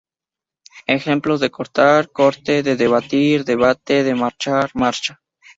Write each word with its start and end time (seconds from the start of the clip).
Ejemplos: 0.87 1.39
de 1.41 1.51
"cortar", 1.51 2.11
"corte"; 2.11 2.63
de 2.63 2.75
"debatir", 2.75 3.45
"debate"; 3.45 4.03
de 4.03 4.15
"marchar", 4.15 4.71
"marcha". 4.73 5.21